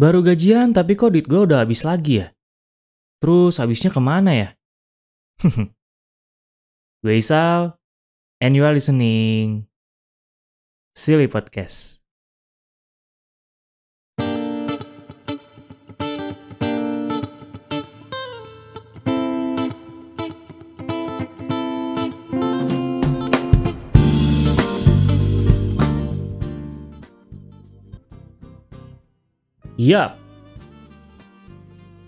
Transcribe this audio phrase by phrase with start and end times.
[0.00, 2.32] Baru gajian tapi kok duit gue udah habis lagi ya?
[3.20, 4.48] Terus habisnya ke mana ya?
[7.04, 7.76] gue Isal,
[8.40, 9.68] and you are listening
[10.96, 11.99] Silly Podcast.
[29.80, 30.20] Yap.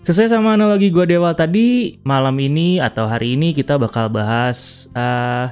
[0.05, 4.91] Sesuai sama analogi gue di awal tadi, malam ini atau hari ini kita bakal bahas
[4.93, 5.49] uh,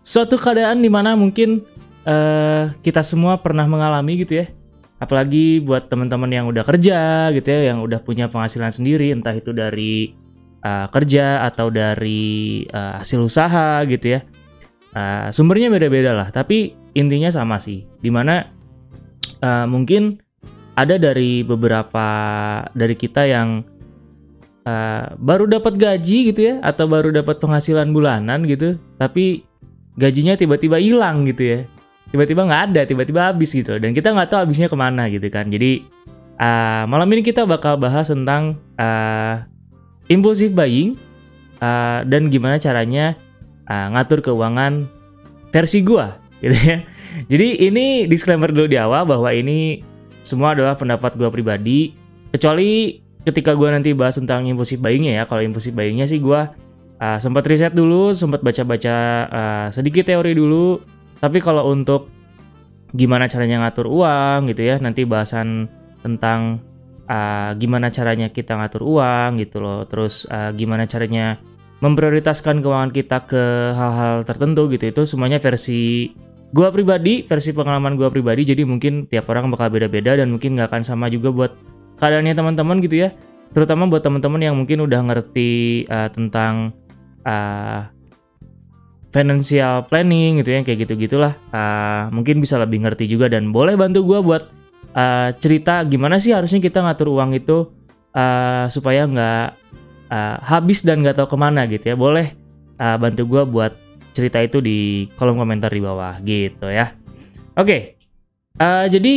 [0.00, 1.60] suatu keadaan di mana mungkin
[2.08, 4.46] uh, kita semua pernah mengalami gitu ya.
[4.96, 9.52] Apalagi buat teman-teman yang udah kerja gitu ya, yang udah punya penghasilan sendiri, entah itu
[9.52, 10.16] dari
[10.64, 14.24] uh, kerja atau dari uh, hasil usaha gitu ya.
[14.96, 17.84] Uh, sumbernya beda-beda lah, tapi intinya sama sih.
[18.00, 18.48] Di mana
[19.44, 20.29] uh, mungkin
[20.74, 22.06] ada dari beberapa
[22.72, 23.62] dari kita yang
[24.64, 29.44] uh, baru dapat gaji gitu ya atau baru dapat penghasilan bulanan gitu tapi
[30.00, 31.60] gajinya tiba-tiba hilang gitu ya.
[32.10, 33.78] Tiba-tiba nggak ada tiba-tiba habis gitu.
[33.78, 35.46] Dan kita nggak tahu habisnya ke mana gitu kan.
[35.46, 35.86] Jadi
[36.40, 39.46] uh, malam ini kita bakal bahas tentang uh,
[40.10, 40.98] impulsive buying
[41.62, 43.14] uh, dan gimana caranya
[43.70, 44.90] uh, ngatur keuangan
[45.54, 46.78] versi gua gitu ya.
[47.30, 49.82] Jadi ini disclaimer dulu di awal bahwa ini
[50.30, 51.98] semua adalah pendapat gue pribadi.
[52.30, 55.24] Kecuali ketika gue nanti bahas tentang impulsif buyingnya ya.
[55.26, 56.40] Kalau impulsif buyingnya sih gue
[57.02, 60.78] uh, sempat riset dulu, sempat baca-baca uh, sedikit teori dulu.
[61.18, 62.06] Tapi kalau untuk
[62.94, 65.66] gimana caranya ngatur uang gitu ya, nanti bahasan
[66.06, 66.62] tentang
[67.10, 69.82] uh, gimana caranya kita ngatur uang gitu loh.
[69.90, 71.42] Terus uh, gimana caranya
[71.80, 74.84] memprioritaskan keuangan kita ke hal-hal tertentu gitu.
[74.86, 76.14] Itu semuanya versi
[76.50, 80.74] Gua pribadi, versi pengalaman gua pribadi, jadi mungkin tiap orang bakal beda-beda dan mungkin nggak
[80.74, 81.54] akan sama juga buat
[82.02, 83.14] keadaannya teman-teman gitu ya.
[83.54, 86.74] Terutama buat teman-teman yang mungkin udah ngerti uh, tentang
[87.22, 87.86] uh,
[89.14, 91.38] financial planning gitu ya, kayak gitu-gitulah.
[91.54, 94.42] Uh, mungkin bisa lebih ngerti juga dan boleh bantu gua buat
[94.98, 97.70] uh, cerita gimana sih harusnya kita ngatur uang itu
[98.10, 99.46] uh, supaya nggak
[100.10, 101.94] uh, habis dan nggak tahu ke mana gitu ya.
[101.94, 102.34] Boleh
[102.82, 103.72] uh, bantu gua buat
[104.10, 106.94] cerita itu di kolom komentar di bawah gitu ya.
[107.58, 107.80] Oke, okay.
[108.62, 109.14] uh, eh, jadi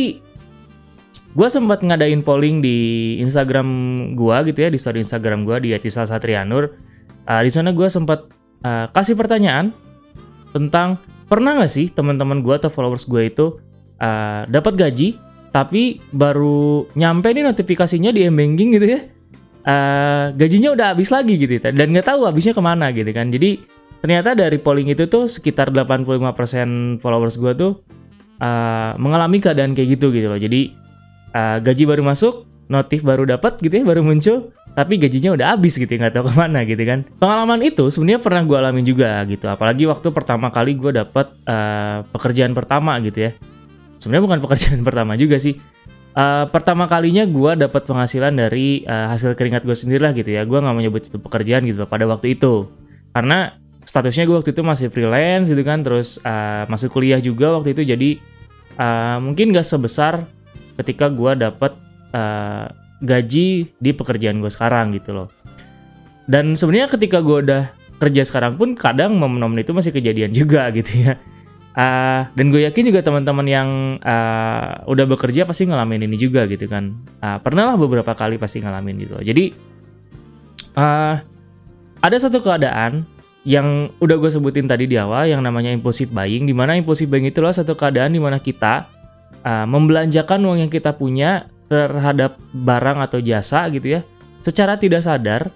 [1.34, 2.78] gue sempat ngadain polling di
[3.18, 3.68] Instagram
[4.14, 6.74] gue gitu ya di story Instagram gue di Atisal Satrianur.
[7.24, 8.30] Uh, di sana gue sempat
[8.62, 9.74] uh, kasih pertanyaan
[10.54, 13.58] tentang pernah nggak sih teman-teman gue atau followers gue itu
[13.98, 15.18] uh, dapat gaji
[15.50, 19.00] tapi baru nyampe nih notifikasinya di m-banking gitu ya.
[19.64, 21.72] Uh, gajinya udah habis lagi gitu ya.
[21.72, 23.30] dan nggak tahu habisnya ke mana gitu kan.
[23.30, 23.62] Jadi
[24.04, 27.72] ternyata dari polling itu tuh sekitar 85% followers gue tuh
[28.36, 30.36] uh, mengalami keadaan kayak gitu gitu loh.
[30.36, 30.76] Jadi
[31.32, 35.80] uh, gaji baru masuk, notif baru dapat gitu ya, baru muncul, tapi gajinya udah habis
[35.80, 37.08] gitu, nggak tahu ke mana gitu kan.
[37.16, 42.04] Pengalaman itu sebenarnya pernah gue alamin juga gitu, apalagi waktu pertama kali gue dapat uh,
[42.12, 43.32] pekerjaan pertama gitu ya.
[44.04, 45.56] Sebenarnya bukan pekerjaan pertama juga sih.
[46.14, 50.44] Uh, pertama kalinya gue dapat penghasilan dari uh, hasil keringat gue sendiri lah gitu ya.
[50.44, 52.68] Gue nggak menyebut itu pekerjaan gitu pada waktu itu.
[53.10, 53.63] Karena
[53.94, 57.86] statusnya gue waktu itu masih freelance gitu kan terus uh, masuk kuliah juga waktu itu.
[57.86, 58.18] Jadi
[58.74, 60.26] uh, mungkin gak sebesar
[60.82, 61.78] ketika gue dapet
[62.10, 62.66] uh,
[62.98, 65.28] gaji di pekerjaan gue sekarang gitu loh.
[66.26, 67.70] Dan sebenarnya ketika gue udah
[68.02, 71.14] kerja sekarang pun kadang momen-momen itu masih kejadian juga gitu ya.
[71.74, 73.68] Uh, dan gue yakin juga teman-teman yang
[74.02, 76.98] uh, udah bekerja pasti ngalamin ini juga gitu kan.
[77.22, 79.22] Uh, pernah lah beberapa kali pasti ngalamin gitu loh.
[79.22, 79.54] jadi
[80.78, 81.14] uh,
[82.02, 83.13] ada satu keadaan
[83.44, 87.28] yang udah gue sebutin tadi di awal yang namanya impulsive buying di mana impulsive buying
[87.28, 88.88] itu adalah satu keadaan di mana kita
[89.44, 94.00] uh, membelanjakan uang yang kita punya terhadap barang atau jasa gitu ya
[94.40, 95.52] secara tidak sadar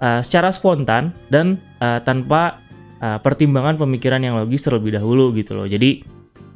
[0.00, 2.60] uh, secara spontan dan uh, tanpa
[3.00, 5.68] uh, pertimbangan pemikiran yang logis terlebih dahulu gitu loh.
[5.68, 6.04] Jadi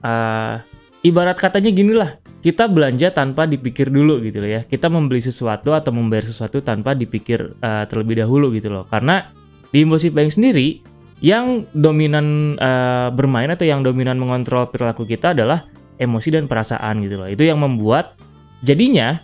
[0.04, 0.60] uh,
[1.04, 4.60] ibarat katanya gini lah kita belanja tanpa dipikir dulu gitu loh ya.
[4.64, 8.84] Kita membeli sesuatu atau membayar sesuatu tanpa dipikir uh, terlebih dahulu gitu loh.
[8.86, 9.28] Karena
[9.72, 10.80] di impulsive buying sendiri,
[11.18, 15.66] yang dominan uh, bermain atau yang dominan mengontrol perilaku kita adalah
[15.98, 17.28] emosi dan perasaan gitu loh.
[17.28, 18.14] Itu yang membuat
[18.62, 19.18] jadinya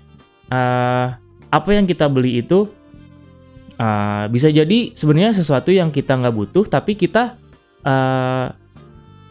[0.51, 1.15] uh,
[1.55, 2.67] apa yang kita beli itu
[3.79, 7.39] uh, bisa jadi sebenarnya sesuatu yang kita nggak butuh, tapi kita
[7.87, 8.51] uh,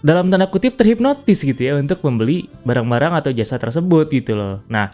[0.04, 4.64] dalam tanda kutip terhipnotis gitu ya untuk membeli barang-barang atau jasa tersebut gitu loh.
[4.72, 4.92] Nah,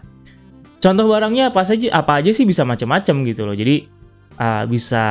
[0.82, 3.54] contoh barangnya apa saja apa aja sih bisa macam-macam gitu loh.
[3.54, 3.99] Jadi
[4.40, 5.04] uh, bisa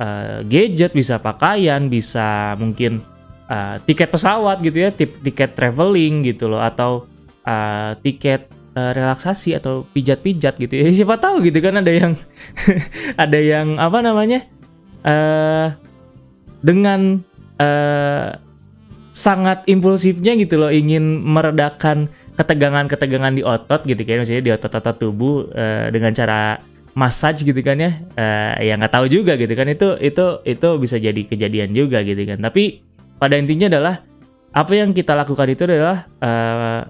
[0.00, 3.04] uh, gadget, bisa pakaian, bisa mungkin
[3.52, 7.04] uh, tiket pesawat gitu ya, tiket traveling gitu loh, atau
[7.44, 10.88] uh, tiket relaksasi atau pijat-pijat gitu ya.
[11.04, 12.16] Siapa tahu gitu kan ada yang
[13.28, 14.46] ada yang apa namanya
[15.04, 15.74] uh,
[16.64, 17.20] dengan
[17.60, 18.36] uh,
[19.10, 25.50] sangat impulsifnya gitu loh ingin meredakan ketegangan-ketegangan di otot gitu kan misalnya di otot-otot tubuh
[25.52, 26.56] uh, dengan cara
[26.94, 28.02] massage gitu kan ya.
[28.14, 29.66] Uh, ya nggak tahu juga gitu kan.
[29.70, 32.38] Itu itu itu bisa jadi kejadian juga gitu kan.
[32.42, 32.82] Tapi
[33.20, 33.94] pada intinya adalah
[34.50, 36.82] apa yang kita lakukan itu adalah uh,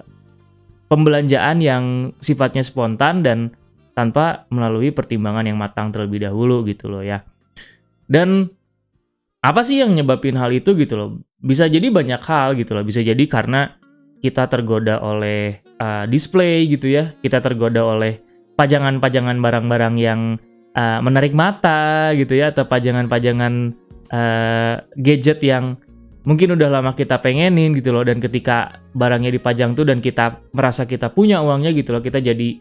[0.88, 1.84] pembelanjaan yang
[2.18, 3.52] sifatnya spontan dan
[3.92, 7.20] tanpa melalui pertimbangan yang matang terlebih dahulu gitu loh ya.
[8.08, 8.48] Dan
[9.40, 11.10] apa sih yang nyebabin hal itu gitu loh?
[11.40, 12.84] Bisa jadi banyak hal gitu loh.
[12.84, 13.76] Bisa jadi karena
[14.20, 17.12] kita tergoda oleh uh, display gitu ya.
[17.20, 18.29] Kita tergoda oleh
[18.60, 20.36] pajangan-pajangan barang-barang yang
[20.76, 23.72] uh, menarik mata gitu ya atau pajangan-pajangan
[24.12, 25.80] uh, gadget yang
[26.28, 30.84] mungkin udah lama kita pengenin gitu loh dan ketika barangnya dipajang tuh dan kita merasa
[30.84, 32.60] kita punya uangnya gitu loh kita jadi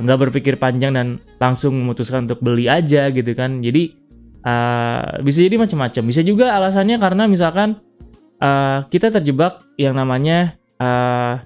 [0.00, 3.60] nggak uh, berpikir panjang dan langsung memutuskan untuk beli aja gitu kan.
[3.60, 3.92] Jadi
[4.48, 6.02] uh, bisa jadi macam-macam.
[6.08, 7.76] Bisa juga alasannya karena misalkan
[8.40, 11.36] uh, kita terjebak yang namanya uh,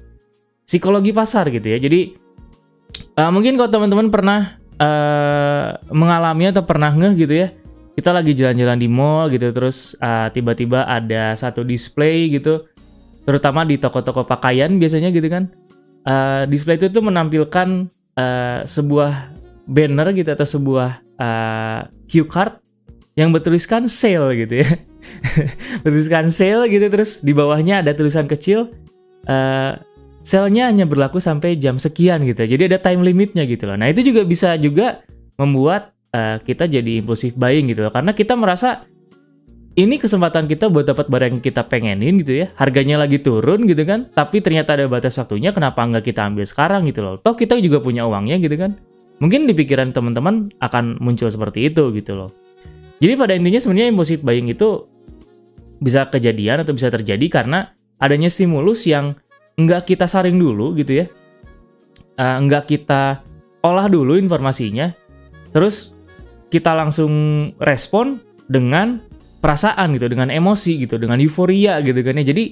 [0.62, 1.82] psikologi pasar gitu ya.
[1.82, 2.25] Jadi
[3.16, 7.48] uh, mungkin kalau teman-teman pernah uh, mengalami atau pernah ngeh gitu ya
[7.96, 12.68] kita lagi jalan-jalan di mall gitu terus tiba tiba-tiba ada satu display gitu
[13.24, 15.48] terutama di toko-toko pakaian biasanya gitu kan
[16.06, 19.34] uh, display itu tuh menampilkan uh, sebuah
[19.66, 22.62] banner gitu atau sebuah uh, cue card
[23.16, 24.68] yang bertuliskan sale gitu ya.
[25.82, 28.70] Bertuliskan sale gitu terus di bawahnya ada tulisan kecil
[29.26, 29.72] uh,
[30.26, 32.42] selnya hanya berlaku sampai jam sekian gitu.
[32.42, 33.78] Jadi ada time limitnya gitu loh.
[33.78, 35.06] Nah itu juga bisa juga
[35.38, 37.94] membuat uh, kita jadi impulsif buying gitu loh.
[37.94, 38.82] Karena kita merasa
[39.78, 42.50] ini kesempatan kita buat dapat barang yang kita pengenin gitu ya.
[42.58, 44.10] Harganya lagi turun gitu kan.
[44.10, 45.54] Tapi ternyata ada batas waktunya.
[45.54, 47.14] Kenapa nggak kita ambil sekarang gitu loh.
[47.22, 48.74] Toh kita juga punya uangnya gitu kan.
[49.22, 52.34] Mungkin di pikiran teman-teman akan muncul seperti itu gitu loh.
[52.98, 54.90] Jadi pada intinya sebenarnya impulsif buying itu
[55.78, 57.70] bisa kejadian atau bisa terjadi karena
[58.00, 59.14] adanya stimulus yang
[59.56, 61.06] nggak kita saring dulu gitu ya,
[62.20, 63.24] uh, nggak kita
[63.64, 64.92] olah dulu informasinya,
[65.50, 65.96] terus
[66.52, 67.12] kita langsung
[67.58, 69.02] respon dengan
[69.42, 72.24] perasaan gitu, dengan emosi gitu, dengan euforia gitu kan ya.
[72.24, 72.44] Jadi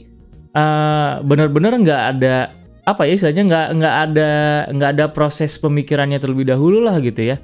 [0.57, 2.51] uh, bener-bener nggak ada
[2.85, 4.31] apa ya istilahnya nggak nggak ada
[4.77, 7.37] nggak ada proses pemikirannya terlebih dahulu lah gitu ya.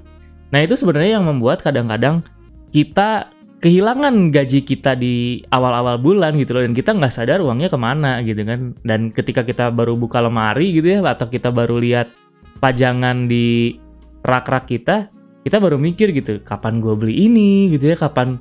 [0.51, 2.21] Nah itu sebenarnya yang membuat kadang-kadang
[2.75, 6.65] kita kehilangan gaji kita di awal-awal bulan gitu loh.
[6.65, 8.75] Dan kita nggak sadar uangnya ke mana gitu kan.
[8.81, 12.09] Dan ketika kita baru buka lemari gitu ya atau kita baru lihat
[12.59, 13.77] pajangan di
[14.21, 15.09] rak-rak kita
[15.41, 18.37] kita baru mikir gitu kapan gue beli ini gitu ya kapan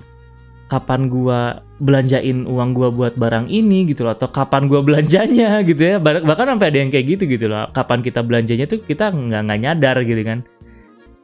[0.68, 1.39] kapan gue
[1.80, 5.95] belanjain uang gue buat barang ini gitu loh atau kapan gue belanjanya gitu ya.
[6.00, 7.68] Bahkan sampai ada yang kayak gitu gitu loh.
[7.71, 10.39] Kapan kita belanjanya tuh kita nggak nggak nyadar gitu kan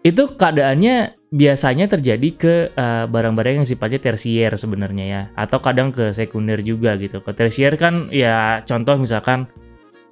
[0.06, 5.22] itu keadaannya biasanya terjadi ke eh, barang-barang yang sifatnya tersier sebenarnya ya.
[5.34, 7.26] Atau kadang ke sekunder juga gitu.
[7.26, 9.50] Ke tersier kan ya contoh misalkan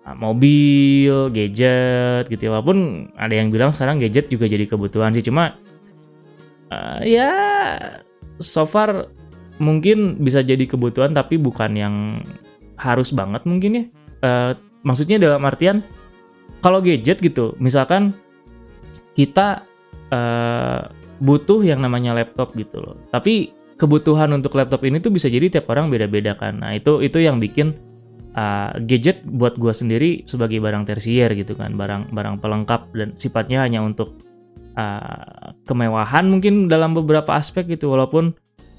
[0.02, 2.58] uh, mobil gadget gitu ya.
[2.58, 5.22] walaupun ada yang bilang sekarang gadget juga jadi kebutuhan sih.
[5.22, 5.62] Cuma
[6.74, 7.30] uh, ya
[8.42, 9.14] so far
[9.62, 11.96] mungkin bisa jadi kebutuhan tapi bukan yang
[12.82, 13.84] harus banget mungkin ya.
[14.26, 14.52] Uh,
[14.82, 15.86] maksudnya dalam artian
[16.66, 18.10] kalau gadget gitu misalkan
[19.14, 19.62] kita
[20.14, 20.86] uh,
[21.18, 22.96] butuh yang namanya laptop gitu loh.
[23.10, 26.62] Tapi kebutuhan untuk laptop ini tuh bisa jadi tiap orang beda-beda kan.
[26.62, 27.74] Nah itu itu yang bikin
[28.38, 33.66] uh, gadget buat gue sendiri sebagai barang tersier gitu kan, barang barang pelengkap dan sifatnya
[33.66, 34.14] hanya untuk
[34.78, 37.90] uh, kemewahan mungkin dalam beberapa aspek gitu.
[37.92, 38.38] Walaupun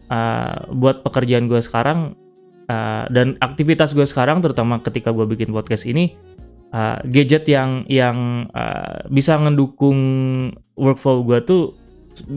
[0.08, 2.14] uh, buat pekerjaan gue sekarang
[2.70, 6.14] uh, dan aktivitas gue sekarang, terutama ketika gue bikin podcast ini
[6.74, 9.98] uh, gadget yang yang uh, bisa ngedukung
[10.74, 11.62] workflow gue tuh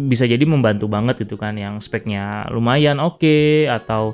[0.10, 4.13] bisa jadi membantu banget gitu kan yang speknya lumayan oke okay, atau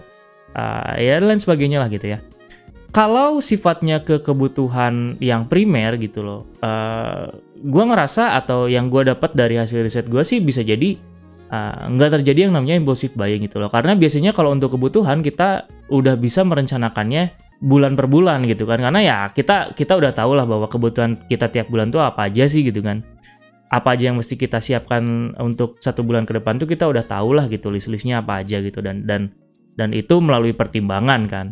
[0.55, 2.19] uh, ya lain sebagainya lah gitu ya.
[2.93, 7.25] Kalau sifatnya ke kebutuhan yang primer gitu loh uh,
[7.57, 10.99] gue ngerasa atau yang gue dapat dari hasil riset gue sih bisa jadi
[11.89, 13.69] nggak uh, terjadi yang namanya impulsive buying gitu loh.
[13.69, 18.79] Karena biasanya kalau untuk kebutuhan kita udah bisa merencanakannya bulan per bulan gitu kan.
[18.81, 22.47] Karena ya kita kita udah tahu lah bahwa kebutuhan kita tiap bulan tuh apa aja
[22.49, 23.03] sih gitu kan.
[23.73, 27.33] Apa aja yang mesti kita siapkan untuk satu bulan ke depan tuh kita udah tahu
[27.37, 28.79] lah gitu list-listnya apa aja gitu.
[28.79, 29.33] Dan dan
[29.77, 31.47] dan itu melalui pertimbangan kan.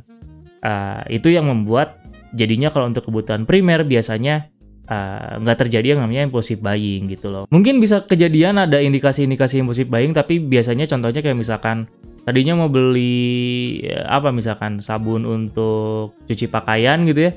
[0.61, 2.01] Uh, itu yang membuat
[2.37, 4.53] jadinya kalau untuk kebutuhan primer biasanya
[4.87, 7.43] eh, nggak uh, terjadi yang namanya impulsif buying gitu loh.
[7.51, 11.89] Mungkin bisa kejadian ada indikasi-indikasi impulsif buying tapi biasanya contohnya kayak misalkan
[12.23, 17.33] tadinya mau beli ya, apa misalkan sabun untuk cuci pakaian gitu ya.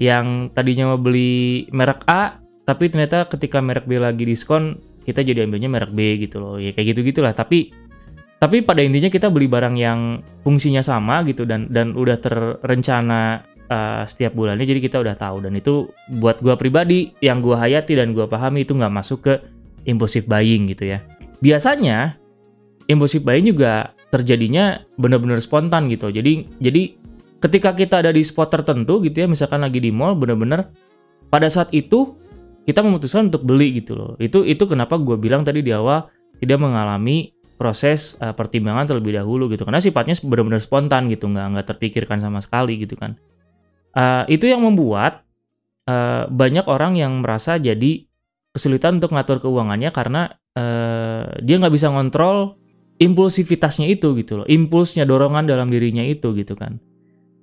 [0.00, 5.48] Yang tadinya mau beli merek A tapi ternyata ketika merek B lagi diskon kita jadi
[5.48, 6.56] ambilnya merek B gitu loh.
[6.60, 7.72] Ya kayak gitu gitulah tapi
[8.40, 14.08] tapi pada intinya kita beli barang yang fungsinya sama gitu dan dan udah terencana uh,
[14.08, 15.44] setiap bulannya jadi kita udah tahu.
[15.44, 19.34] Dan itu buat gua pribadi yang gua hayati dan gua pahami itu nggak masuk ke
[19.84, 21.04] impulsive buying gitu ya.
[21.44, 22.16] Biasanya
[22.88, 26.10] impulsive buying juga terjadinya benar-benar spontan gitu.
[26.10, 26.98] Jadi jadi
[27.40, 30.68] ketika kita ada di spot tertentu gitu ya misalkan lagi di mall benar-benar
[31.32, 32.18] pada saat itu
[32.68, 34.12] kita memutuskan untuk beli gitu loh.
[34.20, 36.10] Itu itu kenapa gue bilang tadi di awal
[36.42, 39.64] tidak mengalami proses uh, pertimbangan terlebih dahulu gitu.
[39.64, 43.16] Karena sifatnya benar-benar spontan gitu nggak nggak terpikirkan sama sekali gitu kan.
[43.90, 45.26] Uh, itu yang membuat
[45.88, 48.06] uh, banyak orang yang merasa jadi
[48.50, 52.59] kesulitan untuk ngatur keuangannya karena uh, dia nggak bisa ngontrol
[53.00, 56.78] impulsivitasnya itu gitu loh impulsnya dorongan dalam dirinya itu gitu kan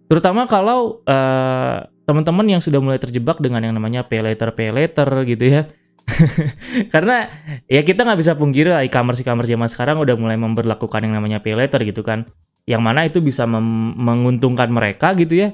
[0.08, 5.08] Terutama kalau uh, teman-teman yang sudah mulai terjebak dengan yang namanya pay later pay later
[5.28, 5.62] gitu ya.
[6.94, 7.28] Karena
[7.68, 11.44] ya kita nggak bisa pungkiri lah e-commerce e-commerce zaman sekarang udah mulai memperlakukan yang namanya
[11.44, 12.24] pay later gitu kan.
[12.64, 15.50] Yang mana itu bisa menguntungkan mereka gitu ya.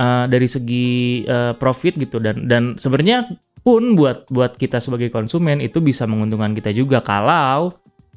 [0.00, 5.60] Uh, dari segi uh, profit gitu dan dan sebenarnya pun buat buat kita sebagai konsumen
[5.60, 7.68] itu bisa menguntungkan kita juga kalau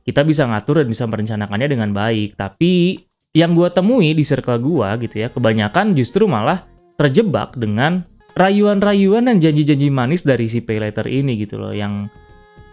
[0.04, 2.36] kita bisa ngatur dan bisa merencanakannya dengan baik.
[2.36, 3.00] Tapi
[3.34, 6.70] yang gue temui di circle gue gitu ya, kebanyakan justru malah
[7.00, 8.06] terjebak dengan
[8.38, 12.10] rayuan-rayuan dan janji-janji manis dari si pay later ini gitu loh, yang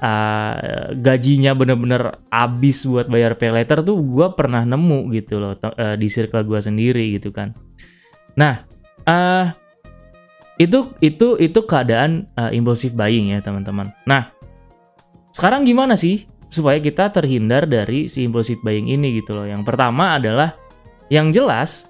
[0.01, 5.97] uh, gajinya bener-bener abis buat bayar pay later tuh gue pernah nemu gitu loh uh,
[5.97, 7.53] di circle gue sendiri gitu kan.
[8.37, 8.65] Nah,
[9.09, 9.53] uh,
[10.61, 13.93] itu itu itu keadaan uh, impulsive buying ya teman-teman.
[14.05, 14.33] Nah,
[15.33, 19.47] sekarang gimana sih supaya kita terhindar dari si impulsive buying ini gitu loh.
[19.47, 20.59] Yang pertama adalah
[21.07, 21.87] yang jelas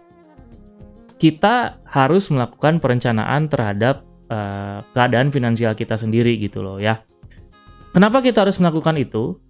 [1.17, 7.00] kita harus melakukan perencanaan terhadap uh, keadaan finansial kita sendiri gitu loh ya.
[7.90, 9.40] Kenapa kita harus melakukan itu?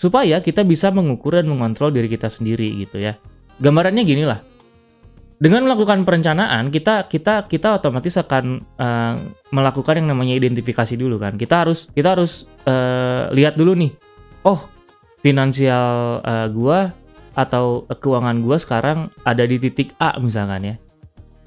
[0.00, 3.14] Supaya kita bisa mengukur dan mengontrol diri kita sendiri gitu ya.
[3.62, 4.42] Gambarannya gini lah.
[5.42, 9.14] Dengan melakukan perencanaan, kita kita kita otomatis akan uh,
[9.50, 11.34] melakukan yang namanya identifikasi dulu kan.
[11.38, 13.90] Kita harus kita harus uh, lihat dulu nih
[14.46, 14.66] oh
[15.22, 16.90] finansial uh, gua
[17.32, 20.74] atau keuangan gua sekarang ada di titik A misalkan ya.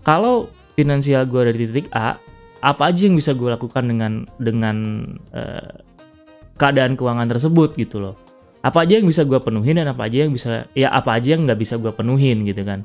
[0.06, 2.18] Kalau finansial gua ada di titik A,
[2.66, 5.70] apa aja yang bisa gue lakukan dengan dengan uh,
[6.58, 8.18] keadaan keuangan tersebut gitu loh.
[8.66, 11.46] Apa aja yang bisa gue penuhin dan apa aja yang bisa ya apa aja yang
[11.46, 12.82] nggak bisa gue penuhin gitu kan.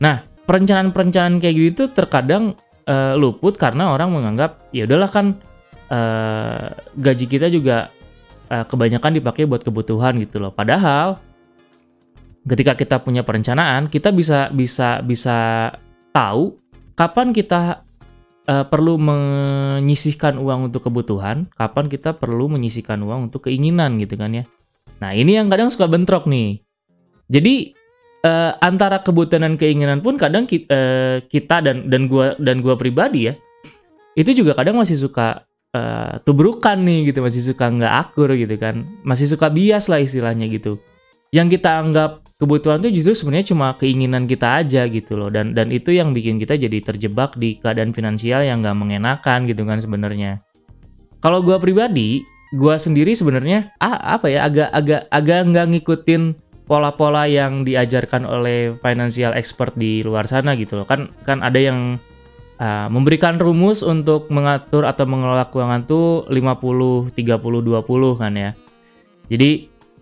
[0.00, 2.56] Nah perencanaan-perencanaan kayak gitu terkadang
[2.88, 5.36] uh, luput karena orang menganggap ya udahlah kan
[5.92, 7.92] uh, gaji kita juga
[8.50, 10.50] uh, kebanyakan dipakai buat kebutuhan gitu loh.
[10.50, 11.16] Padahal
[12.44, 15.70] ketika kita punya perencanaan, kita bisa bisa bisa
[16.10, 16.58] tahu
[16.98, 17.86] kapan kita
[18.50, 24.34] uh, perlu menyisihkan uang untuk kebutuhan, kapan kita perlu menyisihkan uang untuk keinginan gitu kan
[24.34, 24.44] ya.
[25.00, 26.60] Nah, ini yang kadang suka bentrok nih.
[27.30, 27.72] Jadi
[28.26, 32.74] uh, antara kebutuhan dan keinginan pun kadang kita, uh, kita dan dan gua dan gua
[32.74, 33.34] pribadi ya
[34.18, 38.86] itu juga kadang masih suka uh, tubrukan nih gitu masih suka nggak akur gitu kan.
[39.06, 40.78] Masih suka bias lah istilahnya gitu.
[41.30, 45.30] Yang kita anggap kebutuhan tuh justru sebenarnya cuma keinginan kita aja gitu loh.
[45.30, 49.62] Dan dan itu yang bikin kita jadi terjebak di keadaan finansial yang nggak mengenakan gitu
[49.62, 50.42] kan sebenarnya.
[51.22, 56.22] Kalau gue pribadi gue sendiri sebenarnya ah apa ya agak agak agak nggak ngikutin
[56.66, 60.86] pola-pola yang diajarkan oleh financial expert di luar sana gitu loh.
[60.86, 62.02] Kan kan ada yang
[62.60, 68.50] uh, memberikan rumus untuk mengatur atau mengelola keuangan tuh 50 30 20 kan ya.
[69.30, 69.50] Jadi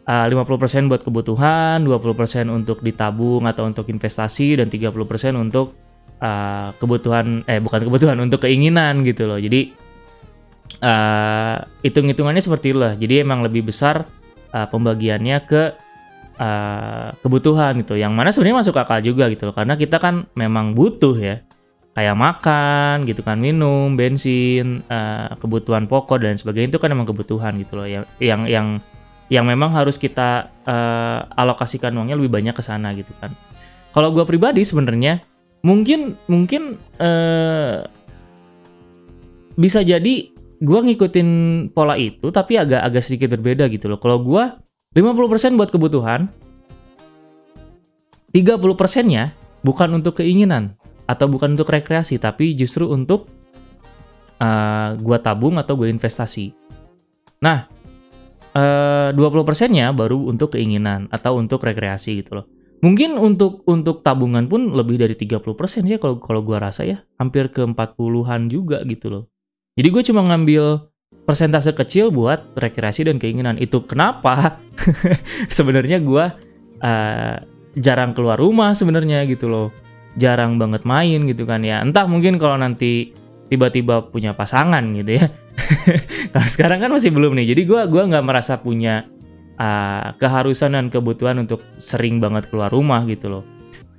[0.09, 4.91] uh, 50% buat kebutuhan, 20% untuk ditabung atau untuk investasi dan 30%
[5.39, 5.79] untuk
[6.19, 9.39] uh, kebutuhan eh bukan kebutuhan untuk keinginan gitu loh.
[9.39, 9.71] Jadi
[10.83, 12.97] uh, hitung-hitungannya seperti lah.
[12.99, 14.09] Jadi emang lebih besar
[14.51, 15.63] uh, pembagiannya ke
[16.41, 17.95] uh, kebutuhan gitu.
[18.01, 21.45] Yang mana sebenarnya masuk akal juga gitu loh karena kita kan memang butuh ya
[21.99, 27.59] kayak makan gitu kan minum bensin uh, kebutuhan pokok dan sebagainya itu kan memang kebutuhan
[27.59, 27.91] gitu loh.
[27.91, 28.67] Yang yang yang
[29.27, 33.35] yang memang harus kita uh, alokasikan uangnya lebih banyak ke sana gitu kan.
[33.91, 35.27] Kalau gue pribadi sebenarnya
[35.67, 37.83] mungkin mungkin uh,
[39.59, 40.15] bisa jadi
[40.63, 41.29] gue ngikutin
[41.75, 43.99] pola itu tapi agak agak sedikit berbeda gitu loh.
[43.99, 44.55] Kalau gue
[44.95, 46.31] 50% buat kebutuhan
[48.31, 49.35] 30 persennya
[49.67, 50.79] bukan untuk keinginan
[51.09, 53.27] atau bukan untuk rekreasi tapi justru untuk
[54.39, 56.53] uh, gua tabung atau gue investasi.
[57.41, 57.65] Nah,
[58.53, 62.47] uh, 20 persennya baru untuk keinginan atau untuk rekreasi gitu loh.
[62.79, 65.43] mungkin untuk untuk tabungan pun lebih dari 30%
[65.83, 67.03] ya kalau kalau gua rasa ya.
[67.19, 69.25] Hampir ke 40-an juga gitu loh.
[69.75, 70.87] Jadi gue cuma ngambil
[71.27, 73.59] persentase kecil buat rekreasi dan keinginan.
[73.59, 74.63] Itu kenapa?
[75.57, 76.39] Sebenarnya gua
[76.79, 77.37] uh,
[77.75, 79.75] jarang keluar rumah sebenarnya gitu loh
[80.17, 83.13] jarang banget main gitu kan ya entah mungkin kalau nanti
[83.53, 85.27] tiba-tiba punya pasangan gitu ya
[86.33, 89.05] kalau sekarang kan masih belum nih jadi gua gua nggak merasa punya
[89.59, 93.45] uh, keharusan dan kebutuhan untuk sering banget keluar rumah gitu loh.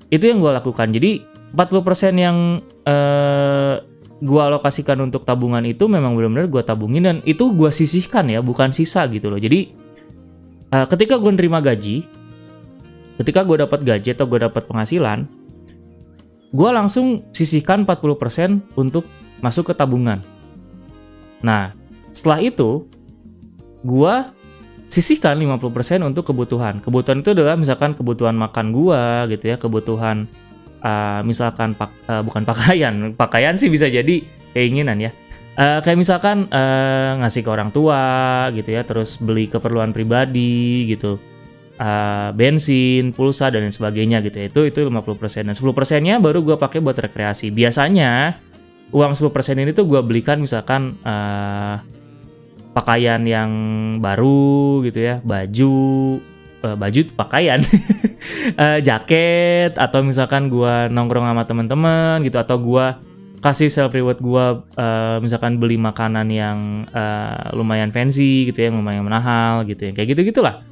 [0.10, 0.90] Itu yang gue lakukan.
[0.90, 1.22] Jadi
[1.54, 3.76] 40% yang uh,
[4.20, 8.74] gue alokasikan untuk tabungan itu memang benar-benar gue tabungin dan itu gue sisihkan ya, bukan
[8.74, 9.38] sisa gitu loh.
[9.38, 9.70] Jadi
[10.74, 12.08] uh, ketika gue nerima gaji,
[13.22, 15.30] ketika gue dapat gaji atau gue dapat penghasilan,
[16.50, 19.06] gue langsung sisihkan 40% untuk
[19.40, 20.20] masuk ke tabungan.
[21.46, 21.72] Nah,
[22.12, 22.90] setelah itu,
[23.86, 24.14] gue
[24.90, 26.82] sisihkan 50% untuk kebutuhan.
[26.82, 30.26] Kebutuhan itu adalah misalkan kebutuhan makan gua gitu ya, kebutuhan
[30.82, 32.94] uh, misalkan pak, uh, bukan pakaian.
[33.22, 35.14] Pakaian sih bisa jadi keinginan ya.
[35.60, 38.02] Uh, kayak misalkan uh, ngasih ke orang tua
[38.58, 41.22] gitu ya, terus beli keperluan pribadi gitu.
[41.80, 44.46] Uh, bensin, pulsa dan lain sebagainya gitu ya.
[44.52, 45.48] Itu itu 50%.
[45.48, 47.56] Dan 10%-nya baru gua pakai buat rekreasi.
[47.56, 48.36] Biasanya
[48.92, 51.80] uang 10% ini tuh gua belikan misalkan uh,
[52.76, 53.52] pakaian yang
[54.04, 55.74] baru gitu ya, baju
[56.64, 57.60] uh, baju pakaian,
[58.56, 63.00] uh, jaket atau misalkan gua nongkrong sama teman-teman gitu atau gua
[63.40, 69.06] kasih self reward gua uh, misalkan beli makanan yang uh, lumayan fancy gitu ya, lumayan
[69.06, 69.92] mahal gitu ya.
[69.96, 70.69] Kayak gitu-gitulah.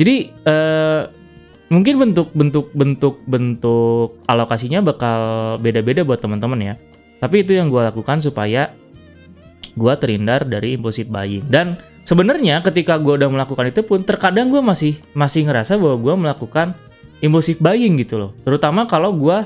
[0.00, 1.08] Jadi uh,
[1.72, 5.20] mungkin bentuk bentuk bentuk bentuk alokasinya bakal
[5.60, 6.74] beda-beda buat teman-teman ya.
[7.20, 8.72] Tapi itu yang gue lakukan supaya
[9.72, 11.48] gue terhindar dari impulsif buying.
[11.48, 16.14] Dan sebenarnya ketika gue udah melakukan itu pun terkadang gue masih masih ngerasa bahwa gue
[16.28, 16.66] melakukan
[17.24, 18.30] impulsif buying gitu loh.
[18.44, 19.44] Terutama kalau gue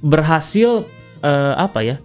[0.00, 0.84] berhasil
[1.20, 1.96] uh, apa ya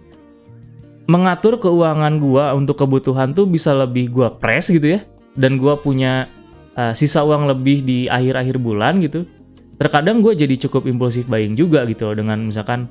[1.08, 5.00] mengatur keuangan gue untuk kebutuhan tuh bisa lebih gue press gitu ya.
[5.32, 6.28] Dan gue punya
[6.76, 9.28] uh, sisa uang lebih di akhir-akhir bulan gitu.
[9.76, 12.86] Terkadang gue jadi cukup impulsif buying juga gitu loh dengan misalkan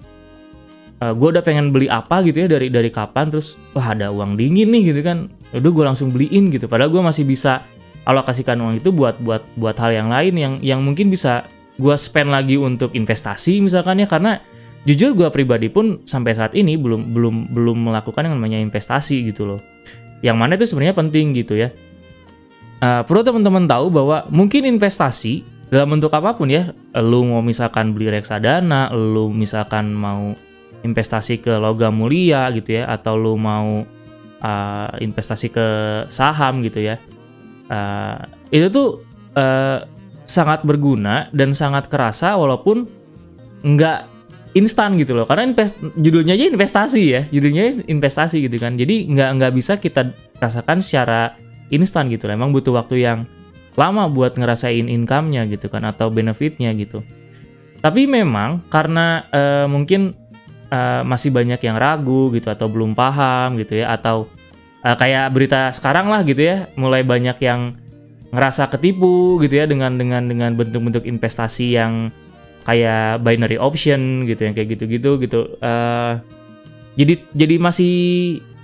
[0.99, 4.11] uh, eh, gue udah pengen beli apa gitu ya dari dari kapan terus wah ada
[4.11, 5.31] uang dingin nih gitu kan.
[5.55, 6.67] Udah gue langsung beliin gitu.
[6.67, 7.63] Padahal gue masih bisa
[8.03, 11.47] alokasikan uang itu buat buat buat hal yang lain yang yang mungkin bisa
[11.79, 14.07] gue spend lagi untuk investasi misalkan ya.
[14.09, 14.35] Karena
[14.83, 19.47] jujur gue pribadi pun sampai saat ini belum belum belum melakukan yang namanya investasi gitu
[19.47, 19.61] loh.
[20.21, 21.71] Yang mana itu sebenarnya penting gitu ya
[22.81, 27.95] uh, perlu teman-teman tahu bahwa mungkin investasi dalam bentuk apa pun ya lu mau misalkan
[27.95, 30.35] beli reksadana lu misalkan mau
[30.83, 33.87] investasi ke logam mulia gitu ya atau lu mau
[34.43, 35.67] uh, investasi ke
[36.11, 36.99] saham gitu ya
[37.71, 38.19] uh,
[38.51, 38.99] itu tuh
[39.39, 39.79] uh,
[40.27, 42.87] sangat berguna dan sangat kerasa walaupun
[43.63, 44.07] nggak
[44.55, 45.27] instan gitu loh.
[45.27, 48.75] Karena invest, judulnya aja investasi ya judulnya investasi gitu kan.
[48.75, 51.35] Jadi nggak nggak bisa kita rasakan secara
[51.71, 53.19] instan gitu loh emang butuh waktu yang
[53.79, 56.99] lama buat ngerasain income-nya gitu kan atau benefitnya gitu.
[57.79, 60.13] Tapi memang karena uh, mungkin
[60.69, 64.27] uh, masih banyak yang ragu gitu atau belum paham gitu ya atau
[64.85, 67.73] uh, kayak berita sekarang lah gitu ya mulai banyak yang
[68.31, 72.13] ngerasa ketipu gitu ya dengan dengan dengan bentuk-bentuk investasi yang
[72.63, 76.21] kayak binary option gitu yang kayak gitu-gitu gitu uh,
[76.95, 77.95] jadi jadi masih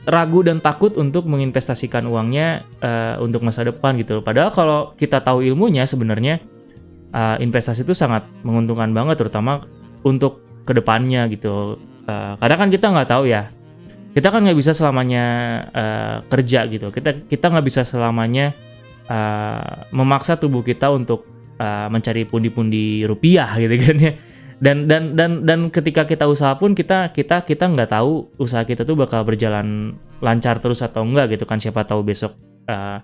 [0.08, 5.44] ragu dan takut untuk menginvestasikan uangnya uh, untuk masa depan gitu padahal kalau kita tahu
[5.44, 6.40] ilmunya sebenarnya
[7.14, 9.64] uh, investasi itu sangat menguntungkan banget terutama
[10.04, 11.80] untuk ke depannya gitu.
[12.08, 13.52] Uh, kadang kan kita nggak tahu ya.
[14.12, 15.26] Kita kan nggak bisa selamanya
[15.72, 16.90] uh, kerja gitu.
[16.90, 18.52] Kita kita nggak bisa selamanya
[19.08, 21.24] uh, memaksa tubuh kita untuk
[21.62, 24.14] uh, mencari pundi-pundi rupiah gitu kan ya
[24.58, 28.82] dan dan dan dan ketika kita usaha pun kita kita kita nggak tahu usaha kita
[28.82, 31.62] tuh bakal berjalan lancar terus atau enggak gitu kan.
[31.62, 32.34] Siapa tahu besok
[32.66, 32.98] uh,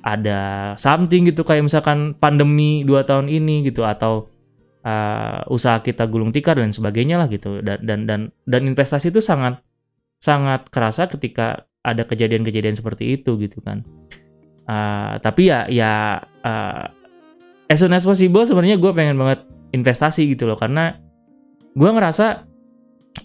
[0.00, 4.32] ada something gitu kayak misalkan pandemi dua tahun ini gitu atau
[4.80, 7.60] uh, usaha kita gulung tikar dan sebagainya lah gitu.
[7.60, 9.60] Dan dan dan dan investasi itu sangat
[10.16, 13.84] sangat kerasa ketika ada kejadian-kejadian seperti itu gitu kan.
[14.64, 16.88] Uh, tapi ya ya uh,
[17.68, 20.54] as soon as possible sebenarnya gue pengen banget investasi gitu loh.
[20.54, 20.94] Karena
[21.74, 22.46] gue ngerasa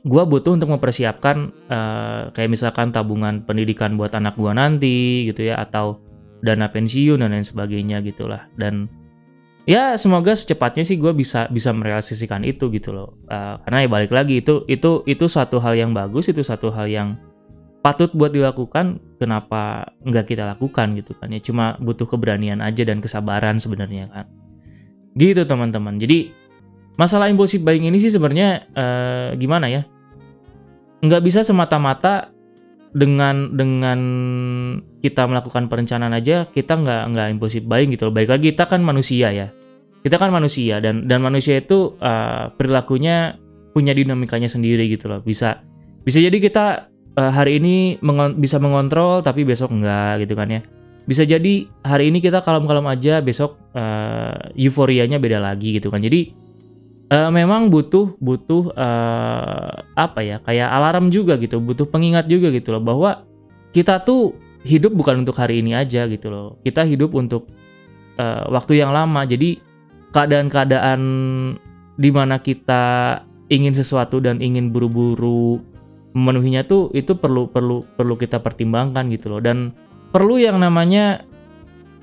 [0.05, 5.57] gue butuh untuk mempersiapkan uh, kayak misalkan tabungan pendidikan buat anak gue nanti gitu ya
[5.61, 5.97] atau
[6.45, 8.85] dana pensiun dan lain sebagainya gitulah dan
[9.65, 13.17] ya semoga secepatnya sih gue bisa bisa merealisasikan itu gitu loh.
[13.27, 16.85] Uh, karena ya balik lagi itu itu itu suatu hal yang bagus itu satu hal
[16.85, 17.17] yang
[17.81, 19.01] patut buat dilakukan.
[19.19, 21.41] Kenapa nggak kita lakukan gitu kan ya?
[21.43, 24.25] Cuma butuh keberanian aja dan kesabaran sebenarnya kan
[25.17, 26.35] gitu teman-teman jadi
[26.99, 29.87] masalah impulsif buying ini sih sebenarnya uh, gimana ya?
[30.99, 32.35] Nggak bisa semata-mata
[32.91, 33.99] dengan dengan
[34.99, 38.13] kita melakukan perencanaan aja kita nggak nggak impulsif buying gitu loh.
[38.13, 39.47] Baik lagi kita kan manusia ya.
[40.03, 43.39] Kita kan manusia dan dan manusia itu uh, perilakunya
[43.71, 45.23] punya dinamikanya sendiri gitu loh.
[45.23, 45.63] Bisa
[46.03, 50.61] bisa jadi kita uh, hari ini mengon bisa mengontrol tapi besok enggak gitu kan ya.
[51.09, 56.05] Bisa jadi hari ini kita kalem-kalem aja, besok uh, euforianya beda lagi gitu kan.
[56.05, 56.29] Jadi
[57.09, 62.77] uh, memang butuh butuh uh, apa ya kayak alarm juga gitu butuh pengingat juga gitu
[62.77, 63.25] loh bahwa
[63.73, 66.47] kita tuh hidup bukan untuk hari ini aja gitu loh.
[66.61, 67.49] Kita hidup untuk
[68.21, 69.25] uh, waktu yang lama.
[69.25, 69.57] Jadi
[70.13, 71.01] keadaan-keadaan
[71.97, 73.17] di mana kita
[73.49, 75.57] ingin sesuatu dan ingin buru-buru
[76.13, 79.41] memenuhinya tuh itu perlu perlu perlu kita pertimbangkan gitu loh.
[79.41, 79.73] Dan
[80.09, 81.23] perlu yang namanya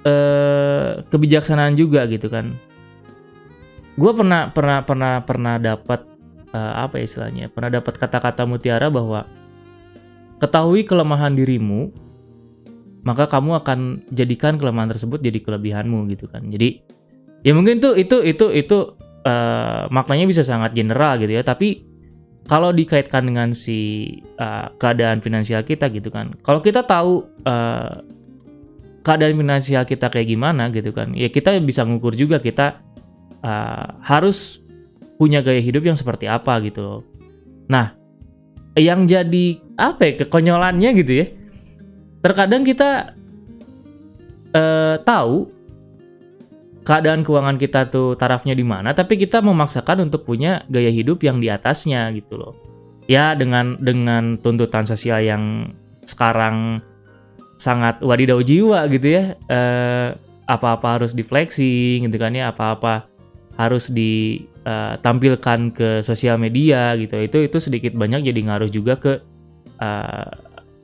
[0.06, 2.54] uh, kebijaksanaan juga gitu kan.
[3.96, 6.04] Gue pernah pernah pernah pernah dapat
[6.52, 9.24] uh, apa ya istilahnya pernah dapat kata-kata mutiara bahwa
[10.36, 11.90] ketahui kelemahan dirimu
[13.06, 13.78] maka kamu akan
[14.10, 16.42] jadikan kelemahan tersebut jadi kelebihanmu gitu kan.
[16.50, 16.82] Jadi
[17.46, 21.95] ya mungkin tuh itu itu itu uh, maknanya bisa sangat general gitu ya tapi
[22.46, 28.02] kalau dikaitkan dengan si uh, keadaan finansial kita gitu kan kalau kita tahu uh,
[29.02, 32.82] keadaan finansial kita kayak gimana gitu kan ya kita bisa ngukur juga kita
[33.42, 34.62] uh, harus
[35.16, 37.00] punya gaya hidup yang seperti apa gitu loh.
[37.66, 37.96] Nah,
[38.76, 41.26] yang jadi apa ya kekonyolannya gitu ya.
[42.20, 43.16] Terkadang kita
[44.52, 45.48] uh, tahu
[46.86, 51.42] keadaan keuangan kita tuh tarafnya di mana, tapi kita memaksakan untuk punya gaya hidup yang
[51.42, 52.54] di atasnya gitu loh.
[53.10, 55.74] Ya dengan dengan tuntutan sosial yang
[56.06, 56.78] sekarang
[57.58, 59.34] sangat wadidaw jiwa gitu ya.
[59.50, 60.14] Uh,
[60.46, 63.10] apa-apa harus di flexing gitu kan ya, apa-apa
[63.58, 69.12] harus ditampilkan uh, ke sosial media gitu itu itu sedikit banyak jadi ngaruh juga ke
[69.80, 70.30] uh,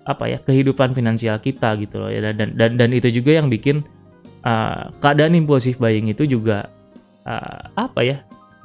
[0.02, 3.86] apa ya kehidupan finansial kita gitu loh ya dan dan dan itu juga yang bikin
[4.46, 6.70] uh, keadaan impulsif buying itu juga
[7.26, 8.18] uh, apa ya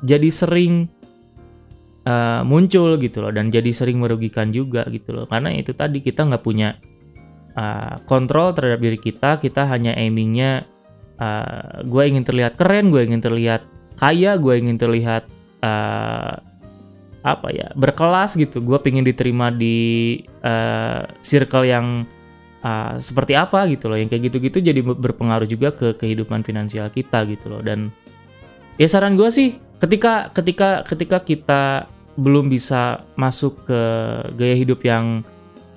[0.05, 0.89] jadi sering
[2.07, 5.25] uh, muncul gitu loh dan jadi sering merugikan juga gitu loh.
[5.25, 6.77] Karena itu tadi kita nggak punya
[7.57, 10.63] uh, kontrol terhadap diri kita kita hanya aimingnya
[11.19, 13.65] uh, gue ingin terlihat keren gue ingin terlihat
[13.97, 15.25] kaya gue ingin terlihat
[15.65, 16.37] uh,
[17.25, 18.63] apa ya berkelas gitu.
[18.63, 22.07] Gue pengen diterima di uh, circle yang
[22.67, 23.63] uh, seperti apa?
[23.71, 23.95] gitu loh.
[23.95, 27.63] Yang kayak gitu-gitu jadi berpengaruh juga ke kehidupan finansial kita gitu loh.
[27.63, 27.89] Dan
[28.75, 31.63] ya saran gue sih ketika ketika ketika kita
[32.17, 33.81] belum bisa masuk ke
[34.35, 35.21] gaya hidup yang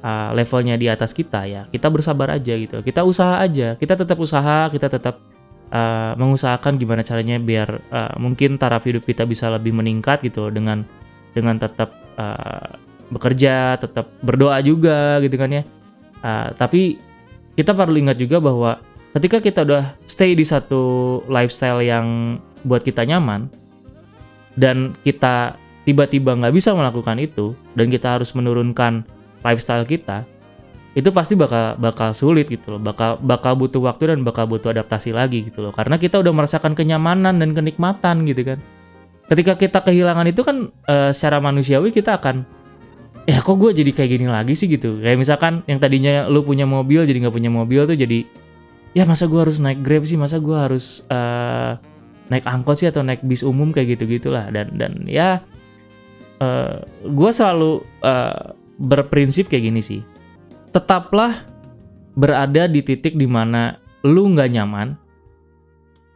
[0.00, 2.80] uh, levelnya di atas kita ya kita bersabar aja gitu.
[2.82, 3.76] Kita usaha aja.
[3.76, 5.20] Kita tetap usaha kita tetap
[5.70, 10.82] uh, mengusahakan gimana caranya biar uh, mungkin taraf hidup kita bisa lebih meningkat gitu dengan
[11.30, 12.74] dengan tetap uh,
[13.10, 15.62] bekerja, tetap berdoa juga gitu kan ya.
[16.20, 17.00] Uh, tapi
[17.56, 18.80] kita perlu ingat juga bahwa
[19.16, 23.48] ketika kita udah stay di satu lifestyle yang buat kita nyaman
[24.54, 25.56] dan kita
[25.88, 29.02] tiba-tiba nggak bisa melakukan itu dan kita harus menurunkan
[29.40, 30.28] lifestyle kita,
[30.92, 32.80] itu pasti bakal bakal sulit gitu loh.
[32.82, 35.72] Bakal bakal butuh waktu dan bakal butuh adaptasi lagi gitu loh.
[35.72, 38.58] Karena kita udah merasakan kenyamanan dan kenikmatan gitu kan.
[39.30, 42.42] Ketika kita kehilangan itu kan uh, secara manusiawi kita akan
[43.28, 44.68] ya kok gue jadi kayak gini lagi sih?
[44.70, 45.00] gitu.
[45.00, 48.24] Kayak misalkan yang tadinya lu punya mobil jadi nggak punya mobil tuh jadi
[48.96, 50.16] ya masa gue harus naik grab sih?
[50.16, 51.76] Masa gue harus uh,
[52.30, 53.74] naik angkot sih atau naik bis umum?
[53.74, 55.44] Kayak gitu gitulah dan dan ya
[56.40, 60.00] uh, eh, gue selalu uh, berprinsip kayak gini sih.
[60.70, 61.44] Tetaplah
[62.16, 64.96] berada di titik di mana lu nggak nyaman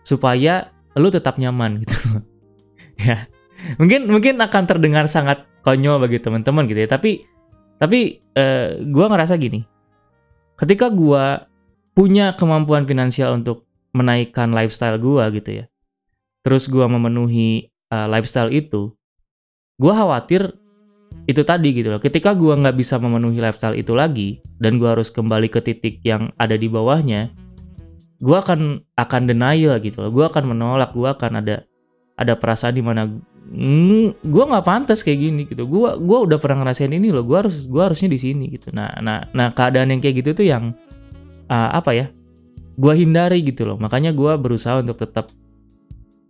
[0.04, 1.98] supaya lu tetap nyaman gitu.
[2.94, 3.26] Ya.
[3.74, 7.24] Mungkin mungkin akan terdengar sangat konyol bagi teman-teman gitu ya tapi
[7.80, 9.64] tapi uh, eh, gue ngerasa gini
[10.60, 11.24] ketika gue
[11.96, 15.64] punya kemampuan finansial untuk menaikkan lifestyle gue gitu ya
[16.44, 18.92] terus gue memenuhi uh, lifestyle itu
[19.80, 20.54] gue khawatir
[21.24, 22.00] itu tadi gitu loh.
[22.02, 26.34] Ketika gue nggak bisa memenuhi lifestyle itu lagi dan gue harus kembali ke titik yang
[26.36, 27.32] ada di bawahnya,
[28.20, 30.12] gue akan akan denial gitu loh.
[30.12, 30.92] Gue akan menolak.
[30.92, 31.64] Gue akan ada
[32.14, 33.08] ada perasaan di mana
[33.48, 35.68] mm, gue nggak pantas kayak gini gitu.
[35.68, 37.24] Gue gua udah pernah ngerasain ini loh.
[37.24, 38.72] Gue harus gua harusnya di sini gitu.
[38.72, 40.72] Nah nah nah keadaan yang kayak gitu tuh yang
[41.48, 42.06] uh, apa ya?
[42.74, 43.76] Gue hindari gitu loh.
[43.78, 45.30] Makanya gue berusaha untuk tetap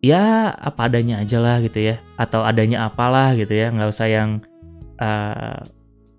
[0.04, 4.44] ya apa adanya aja lah gitu ya atau adanya apalah gitu ya nggak usah yang
[5.00, 5.64] uh,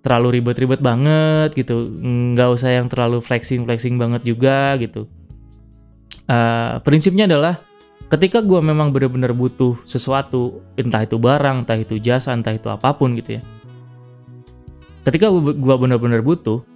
[0.02, 1.86] terlalu ribet-ribet banget gitu
[2.34, 5.06] nggak usah yang terlalu flexing flexing banget juga gitu
[6.26, 7.62] uh, prinsipnya adalah
[8.06, 12.94] ketika gue memang benar-benar butuh sesuatu entah itu barang entah itu jasa entah itu apa
[12.94, 13.42] pun gitu ya.
[15.06, 16.66] Ketika gue benar-benar butuh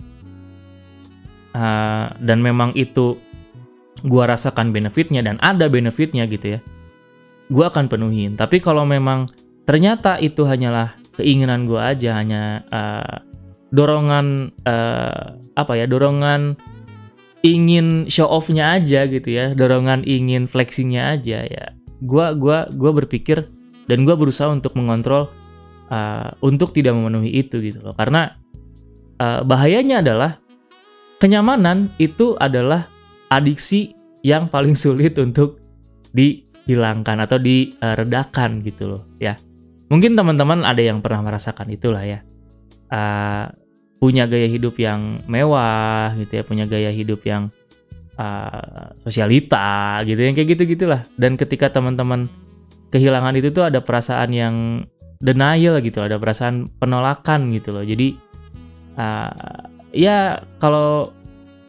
[1.55, 3.19] uh, dan memang itu
[4.01, 6.61] gue rasakan benefitnya dan ada benefitnya gitu ya
[7.51, 8.39] gue akan penuhin.
[8.39, 9.27] Tapi kalau memang
[9.67, 13.27] ternyata itu hanyalah keinginan gue aja hanya uh,
[13.75, 16.57] dorongan uh, apa ya dorongan
[17.41, 21.65] ingin show offnya aja gitu ya dorongan ingin flexingnya aja ya.
[22.01, 23.49] Gue gua gua berpikir
[23.89, 25.29] dan gue berusaha untuk mengontrol
[25.91, 27.95] uh, untuk tidak memenuhi itu gitu loh.
[27.97, 28.37] Karena
[29.21, 30.41] uh, bahayanya adalah
[31.21, 32.89] kenyamanan itu adalah
[33.29, 33.93] adiksi
[34.25, 35.61] yang paling sulit untuk
[36.13, 39.37] dihilangkan atau diredakan gitu loh ya.
[39.91, 42.23] Mungkin teman-teman ada yang pernah merasakan itulah ya.
[42.91, 43.51] Uh,
[44.01, 47.53] punya gaya hidup yang mewah gitu ya, punya gaya hidup yang
[48.17, 51.05] uh, sosialita gitu yang kayak gitu gitulah.
[51.21, 52.27] Dan ketika teman-teman
[52.89, 54.57] kehilangan itu tuh ada perasaan yang
[55.21, 57.85] denial gitu, ada perasaan penolakan gitu loh.
[57.85, 58.17] Jadi
[58.97, 61.13] uh, ya kalau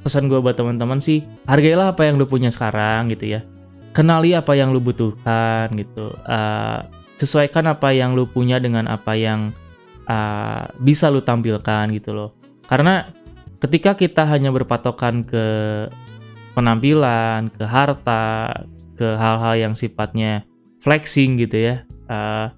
[0.01, 3.43] pesan gue buat teman-teman sih hargailah apa yang lu punya sekarang gitu ya.
[3.91, 6.15] Kenali apa yang lu butuhkan gitu.
[6.23, 6.79] Uh,
[7.19, 9.51] sesuaikan apa yang lu punya dengan apa yang
[10.07, 12.37] uh, bisa lu tampilkan gitu loh.
[12.65, 13.09] Karena
[13.61, 15.45] ketika kita hanya berpatokan ke
[16.57, 18.65] penampilan, ke harta,
[18.97, 20.45] ke hal-hal yang sifatnya
[20.81, 21.75] flexing gitu ya,
[22.09, 22.49] uh,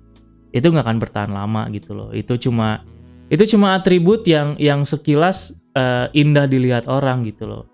[0.53, 2.09] itu nggak akan bertahan lama gitu loh.
[2.13, 2.85] Itu cuma
[3.27, 7.65] itu cuma atribut yang yang sekilas uh, indah dilihat orang gitu loh.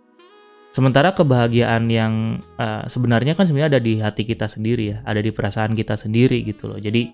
[0.69, 5.33] Sementara kebahagiaan yang uh, sebenarnya kan sebenarnya ada di hati kita sendiri ya, ada di
[5.33, 6.79] perasaan kita sendiri gitu loh.
[6.79, 7.09] Jadi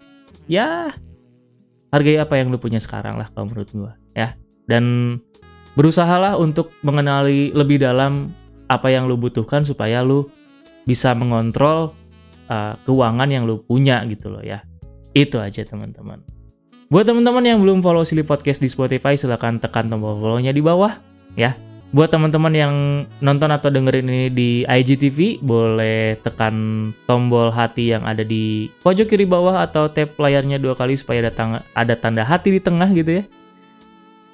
[0.46, 0.92] ya
[1.96, 4.36] hargai apa yang lu punya sekarang lah kalau menurut gua ya.
[4.68, 5.18] Dan
[5.80, 8.36] berusahalah untuk mengenali lebih dalam
[8.68, 10.28] apa yang lu butuhkan supaya lu
[10.84, 11.96] bisa mengontrol
[12.52, 14.60] uh, keuangan yang lu punya gitu loh ya.
[15.16, 16.20] Itu aja teman-teman.
[16.92, 20.94] Buat teman-teman yang belum follow Silly Podcast di Spotify silahkan tekan tombol follow-nya di bawah
[21.34, 21.58] ya
[21.96, 22.76] Buat teman-teman yang
[23.24, 29.24] nonton atau dengerin ini di IGTV, boleh tekan tombol hati yang ada di pojok kiri
[29.24, 33.24] bawah atau tap layarnya dua kali supaya ada, ada tanda hati di tengah gitu ya.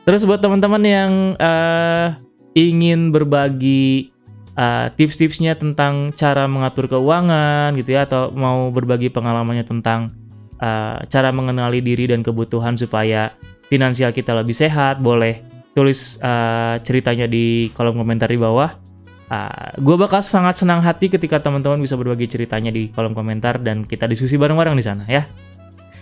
[0.10, 2.18] Terus buat teman-teman yang uh,
[2.58, 4.10] ingin berbagi
[4.58, 10.10] uh, tips-tipsnya tentang cara mengatur keuangan gitu ya, atau mau berbagi pengalamannya tentang
[10.58, 13.38] uh, cara mengenali diri dan kebutuhan supaya
[13.70, 18.72] finansial kita lebih sehat, boleh tulis uh, ceritanya di kolom komentar di bawah.
[19.32, 23.64] Uh, ah, gue bakal sangat senang hati ketika teman-teman bisa berbagi ceritanya di kolom komentar
[23.64, 25.24] dan kita diskusi bareng-bareng di sana ya.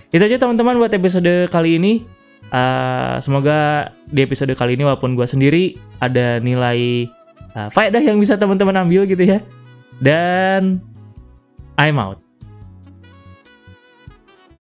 [0.10, 1.94] Itu aja teman-teman buat episode kali ini.
[2.50, 7.06] Uh, semoga di episode kali ini walaupun gue sendiri ada nilai
[7.54, 9.46] uh, faedah yang bisa teman-teman ambil gitu ya.
[10.02, 10.82] Dan
[11.78, 12.29] I'm out.